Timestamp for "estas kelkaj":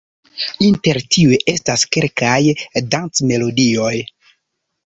1.53-2.39